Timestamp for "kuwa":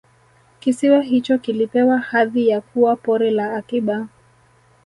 2.61-2.95